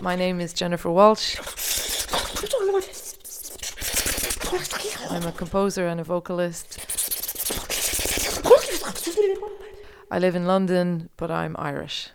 My 0.00 0.16
name 0.16 0.40
is 0.40 0.52
Jennifer 0.52 0.90
Walsh. 0.90 1.36
I'm 5.10 5.26
a 5.26 5.32
composer 5.32 5.86
and 5.86 6.00
a 6.00 6.04
vocalist. 6.04 6.78
I 10.10 10.18
live 10.18 10.34
in 10.34 10.46
London, 10.46 11.10
but 11.16 11.30
I'm 11.30 11.54
Irish. 11.58 12.08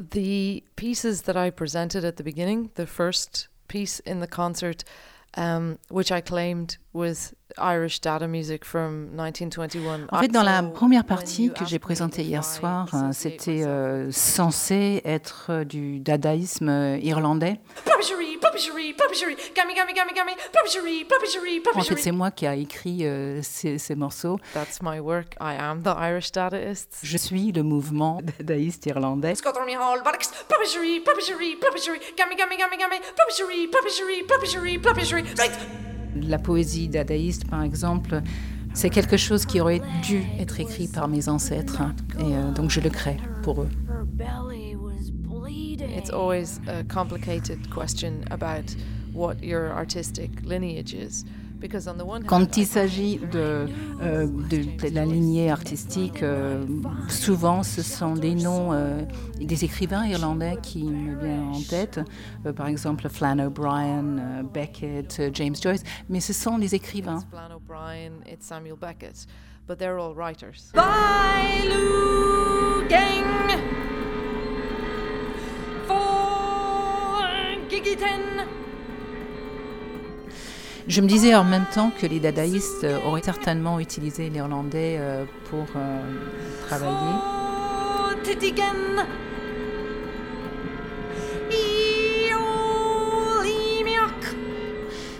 The 0.00 0.64
pieces 0.76 1.22
that 1.22 1.36
I 1.36 1.50
presented 1.50 2.06
at 2.06 2.16
the 2.16 2.22
beginning, 2.22 2.70
the 2.74 2.86
first 2.86 3.48
piece 3.68 4.00
in 4.00 4.20
the 4.20 4.26
concert, 4.26 4.82
um, 5.34 5.78
which 5.88 6.10
I 6.10 6.22
claimed 6.22 6.78
was 6.94 7.34
Irish 7.58 8.00
data 8.00 8.26
music 8.26 8.64
from 8.64 9.08
1921. 9.12 10.06
En 10.10 10.20
fait, 10.20 10.28
dans 10.28 10.42
la 10.42 10.62
première 10.62 11.04
partie 11.04 11.52
que 11.52 11.64
j'ai 11.64 11.78
présentée 11.78 12.22
hier 12.22 12.44
soir, 12.44 12.88
euh, 12.94 13.10
c'était 13.12 13.62
euh, 13.64 14.10
censé 14.10 15.02
être 15.04 15.46
euh, 15.50 15.64
du 15.64 16.00
dadaïsme 16.00 16.98
irlandais. 17.02 17.60
En 21.74 21.82
fait, 21.82 21.96
c'est 21.96 22.12
moi 22.12 22.30
qui 22.30 22.46
a 22.46 22.54
écrit 22.54 23.06
euh, 23.06 23.40
ces, 23.42 23.78
ces 23.78 23.94
morceaux. 23.94 24.38
That's 24.54 24.80
my 24.82 24.98
work. 25.00 25.34
I 25.40 25.56
am 25.58 25.82
the 25.82 25.94
Irish 25.98 26.32
Dadaist. 26.32 26.98
Je 27.02 27.16
suis 27.16 27.52
le 27.52 27.62
mouvement 27.62 28.20
dadaïste 28.38 28.86
irlandais. 28.86 29.34
La 36.14 36.38
poésie 36.38 36.88
dadaïste, 36.88 37.48
par 37.48 37.62
exemple, 37.62 38.22
c'est 38.74 38.90
quelque 38.90 39.16
chose 39.16 39.46
qui 39.46 39.60
aurait 39.60 39.82
dû 40.02 40.22
être 40.38 40.60
écrit 40.60 40.88
par 40.88 41.08
mes 41.08 41.28
ancêtres. 41.28 41.82
Et 42.18 42.22
euh, 42.36 42.52
donc 42.52 42.70
je 42.70 42.80
le 42.80 42.90
crée 42.90 43.16
pour 43.42 43.62
eux. 43.62 43.68
It's 45.96 46.10
always 46.10 46.60
a 46.68 46.84
complicated 46.84 47.58
question 47.70 48.24
about 48.30 48.76
what 49.12 49.42
your 49.42 49.72
artistic 49.72 50.30
lineage 50.44 50.94
is. 50.94 51.24
Because 51.60 51.86
on 51.86 51.94
the 51.98 52.02
one 52.02 52.22
hand, 52.22 52.26
Quand 52.26 52.56
il 52.56 52.66
s'agit 52.66 53.18
de, 53.18 53.66
euh, 54.02 54.26
de- 54.26 54.88
de 54.88 54.94
la 54.94 55.04
lignée 55.04 55.50
artistique, 55.50 56.22
euh, 56.22 56.64
souvent 57.08 57.62
ce 57.62 57.82
sont 57.82 58.14
des 58.14 58.34
noms 58.34 58.72
euh, 58.72 59.02
des 59.38 59.64
écrivains 59.64 60.06
irlandais 60.06 60.56
qui 60.62 60.84
me 60.84 61.14
viennent 61.20 61.48
en 61.50 61.60
tête. 61.60 62.00
Par 62.56 62.66
exemple, 62.66 63.08
Flann 63.10 63.40
O'Brien, 63.42 64.42
Beckett, 64.54 65.20
James 65.34 65.54
Joyce. 65.60 65.82
Mais 66.08 66.20
ce 66.20 66.32
sont 66.32 66.56
des 66.58 66.74
écrivains. 66.74 67.20
Flann 67.30 67.52
O'Brien, 67.52 68.12
it's 68.26 68.46
Samuel 68.46 68.76
Beckett, 68.80 69.26
but 69.68 69.76
they're 69.78 69.98
all 69.98 70.14
writers. 70.14 70.72
Je 80.90 81.00
me 81.00 81.06
disais 81.06 81.36
en 81.36 81.44
même 81.44 81.66
temps 81.72 81.92
que 81.92 82.04
les 82.04 82.18
dadaïstes 82.18 82.82
euh, 82.82 82.98
auraient 83.06 83.22
certainement 83.22 83.78
utilisé 83.78 84.28
l'irlandais 84.28 84.96
euh, 84.98 85.24
pour 85.48 85.64
euh, 85.76 86.00
travailler. 86.66 87.14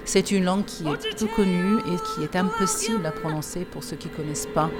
C'est 0.05 0.33
une 0.33 0.45
langue 0.45 0.65
qui 0.65 0.89
est 0.89 1.17
peu 1.17 1.27
connue 1.29 1.79
et 1.87 1.97
qui 2.03 2.25
est 2.25 2.35
impossible 2.35 3.07
à 3.07 3.13
prononcer 3.13 3.65
pour 3.65 3.85
ceux 3.85 3.95
qui 3.95 4.09
ne 4.09 4.15
connaissent 4.15 4.49
pas. 4.53 4.71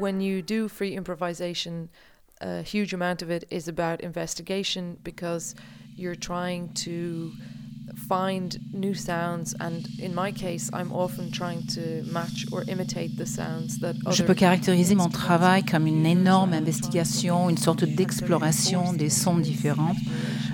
When 0.00 0.22
you 0.22 0.40
do 0.40 0.68
free 0.68 0.96
improvisation, 0.96 1.90
a 2.40 2.62
huge 2.62 2.94
amount 2.94 3.20
of 3.20 3.30
it 3.30 3.44
is 3.50 3.68
about 3.68 4.00
investigation 4.00 4.96
because 5.04 5.54
you're 5.94 6.14
trying 6.14 6.70
to 6.86 7.32
find 8.08 8.58
new 8.72 8.94
sounds 8.94 9.54
and 9.60 9.86
in 9.98 10.14
my 10.14 10.32
case 10.32 10.70
I'm 10.72 10.90
often 10.92 11.30
trying 11.30 11.66
to 11.74 12.02
match 12.04 12.46
or 12.50 12.64
imitate 12.68 13.18
the 13.18 13.26
sounds 13.26 13.78
that 13.80 13.96
Je 14.10 14.22
peux 14.22 14.34
caractériser 14.34 14.94
mon 14.94 15.10
travail 15.10 15.64
comme 15.64 15.86
une 15.86 16.06
énorme 16.06 16.54
investigation, 16.54 17.50
une 17.50 17.58
sorte 17.58 17.84
d'exploration 17.84 18.94
des 18.94 19.10
sons 19.10 19.38
différents. 19.38 19.94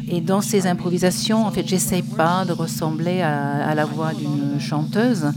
Et 0.08 0.20
dans 0.20 0.40
ces 0.40 0.66
improvisations, 0.66 1.46
en 1.46 1.50
fait, 1.50 1.66
j'essaie 1.66 2.02
pas 2.02 2.44
de 2.44 2.52
ressembler 2.52 3.22
à, 3.22 3.74
la 3.74 3.84
voix 3.84 4.14
d'une 4.14 4.60
chanteuse. 4.60 5.32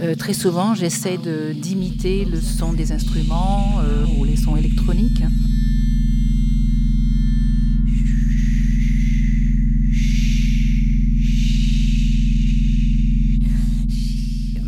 Euh, 0.00 0.14
très 0.14 0.32
souvent, 0.32 0.74
j'essaie 0.74 1.18
d'imiter 1.54 2.24
le 2.24 2.40
son 2.40 2.72
des 2.72 2.92
instruments 2.92 3.80
euh, 3.80 4.04
ou 4.16 4.24
les 4.24 4.36
sons 4.36 4.56
électroniques. 4.56 5.22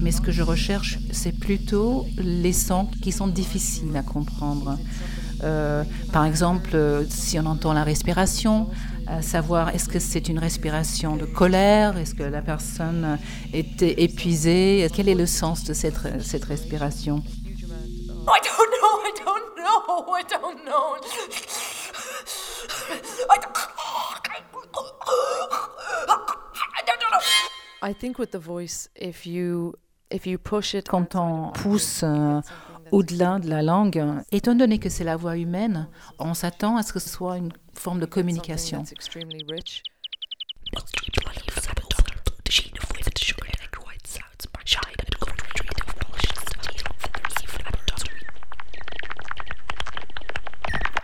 Mais 0.03 0.11
ce 0.11 0.21
que 0.21 0.33
je 0.33 0.43
recherche, 0.43 0.99
c'est 1.13 1.39
plutôt 1.39 2.07
les 2.19 2.53
sons 2.53 2.89
qui 3.01 3.13
sont 3.13 3.29
difficiles 3.29 3.97
à 3.97 4.03
comprendre. 4.03 4.79
Euh, 5.45 5.85
par 6.13 6.25
exemple, 6.25 6.71
euh, 6.75 7.05
si 7.09 7.39
on 7.39 7.47
entend 7.47 7.73
la 7.73 7.85
respiration, 7.85 8.69
à 9.07 9.21
savoir 9.21 9.69
est-ce 9.71 9.89
que 9.89 9.99
c'est 9.99 10.29
une 10.29 10.39
respiration 10.39 11.17
de 11.17 11.27
colère, 11.27 11.99
est-ce 11.99 12.15
que 12.15 12.23
la 12.23 12.41
personne 12.41 13.19
est 13.53 13.83
épuisée, 13.83 14.89
quel 14.95 15.09
est 15.09 15.15
le 15.15 15.27
sens 15.27 15.65
de 15.65 15.75
cette, 15.75 16.23
cette 16.23 16.45
respiration? 16.45 17.23
I 18.27 18.41
don't 18.43 18.71
know, 18.81 19.03
I 19.05 19.13
don't 19.23 19.55
know, 19.57 20.15
I 20.17 20.23
don't 20.23 20.65
know. 20.65 20.97
I 23.31 23.39
don't, 23.39 23.57
I 26.77 26.83
don't 26.87 27.01
know. 27.01 27.21
I 27.83 27.93
think 27.93 28.19
with 28.19 28.31
the 28.31 28.39
voice 28.39 28.89
if 28.97 29.27
you 29.27 29.75
if 30.11 30.27
you 30.27 30.39
push 30.39 30.75
it 30.75 30.89
Quand 30.89 31.15
on 31.17 31.53
pousse 31.53 32.03
euh, 32.03 32.41
au-delà 32.95 33.41
de 33.41 33.49
la 33.49 33.61
langue, 33.61 34.01
étant 34.31 34.55
donné 34.55 34.79
que 34.79 34.89
c'est 34.89 35.03
la 35.03 35.17
voix 35.17 35.37
humaine, 35.37 35.89
on 36.21 36.33
s'attend 36.33 36.77
à 36.77 36.85
ce 36.85 36.93
que 36.93 37.01
ce 37.01 37.09
soit 37.09 37.39
une 37.39 37.51
forme 37.75 37.99
de 37.99 38.07
communication. 38.07 38.85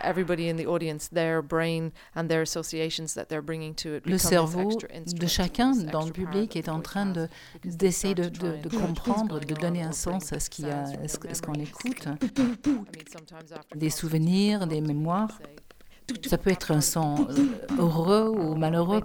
Everybody 0.03 0.49
in 0.49 0.55
the 0.57 0.65
audience 0.67 1.09
their 1.11 1.41
brain 1.41 1.91
and 2.15 2.27
their 2.27 2.41
associations 2.41 3.13
that 3.13 3.25
they're 3.25 3.41
bringing 3.43 3.73
to 3.75 3.95
it 3.95 4.05
Le 4.05 4.17
cerveau 4.17 4.69
de 4.69 5.27
chacun 5.27 5.73
dans 5.91 6.05
le 6.05 6.11
public 6.11 6.55
est 6.55 6.69
en 6.69 6.81
train 6.81 7.05
de- 7.05 7.27
d'essayer 7.63 8.15
de, 8.15 8.29
comprendre, 8.77 9.39
de 9.39 9.53
donner 9.53 9.83
on 9.83 9.87
un 9.87 9.91
sens 9.91 10.31
à 10.33 10.39
ce 10.39 10.49
qu'il 10.49 10.67
y 10.67 10.71
a- 10.71 10.85
sounds 10.85 11.17
from 11.19 11.31
à 11.31 11.33
ce, 11.33 11.41
qu'on 11.41 11.53
écoute. 11.53 12.07
Des 13.75 13.89
souvenirs, 13.89 14.67
des 14.67 14.81
mémoires. 14.81 15.39
Ça 16.27 16.37
peut 16.37 16.49
être 16.49 16.71
un 16.71 16.81
son 16.81 17.27
euh, 17.29 17.47
heureux 17.79 18.29
ou 18.29 18.55
malheureux, 18.55 19.01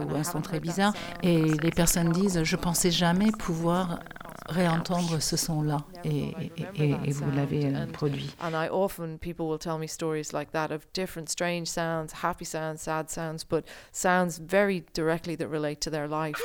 ou 0.00 0.14
un 0.14 0.24
son 0.24 0.40
très 0.40 0.58
bizarre. 0.58 0.92
Et 1.22 1.42
les 1.44 1.70
personnes 1.70 2.10
disent, 2.10 2.42
je 2.42 2.56
pensais 2.56 2.90
jamais 2.90 3.26
young." 3.26 3.36
pouvoir 3.38 4.00
réentendre 4.46 5.20
ce 5.20 5.36
son-là. 5.36 5.78
Euh, 6.04 7.86
produit. 7.92 8.34
And 8.40 8.54
I 8.54 8.68
often 8.68 9.18
people 9.18 9.48
will 9.48 9.58
tell 9.58 9.78
me 9.78 9.86
stories 9.86 10.32
like 10.32 10.52
that 10.52 10.70
of 10.70 10.86
different 10.92 11.28
strange 11.28 11.68
sounds, 11.68 12.12
happy 12.22 12.44
sounds, 12.44 12.82
sad 12.82 13.10
sounds, 13.10 13.44
but 13.44 13.64
sounds 13.92 14.38
very 14.38 14.84
directly 14.92 15.36
that 15.36 15.48
relate 15.48 15.80
to 15.82 15.90
their 15.90 16.08
life. 16.08 16.40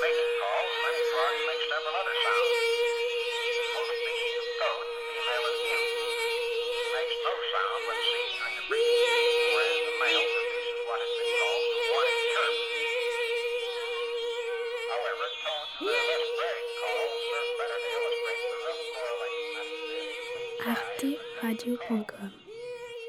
arteradio.com. 21.43 22.31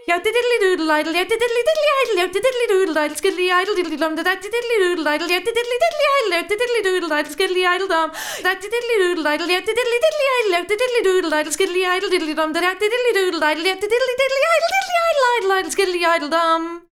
Yo 0.09 0.17
diddly 0.19 0.57
doodle 0.63 0.91
idle, 0.91 1.13
yo 1.13 1.25
diddly 1.31 1.63
diddly 1.69 1.91
idle, 2.01 2.17
yo 2.21 2.27
diddly 2.35 2.67
doodle 2.73 2.99
idle, 2.99 3.17
skiddly 3.21 3.51
idle 3.51 3.75
diddly 3.79 3.99
dum, 4.03 4.17
da 4.17 4.35
diddly 4.35 4.77
doodle 4.83 5.09
idle, 5.15 5.29
yo 5.29 5.41
diddly 5.41 5.79
diddly 5.85 6.07
idle, 6.17 6.37
yo 6.37 6.43
diddly 6.53 6.83
doodle 6.89 7.15
idle, 7.19 7.33
skiddly 7.37 7.65
idle 7.75 7.89
dum, 7.89 8.11
da 8.43 8.55
diddly 8.55 8.99
doodle 9.05 9.27
idle, 9.35 9.49
yo 9.49 9.61
diddly 9.61 9.99
diddly 10.05 10.31
idle, 10.39 10.59
yo 10.59 12.35
dum, 12.35 12.53
da 12.53 12.63
idle, 15.39 15.71
skiddly 15.71 16.05
idle 16.05 16.29
dum. 16.29 16.90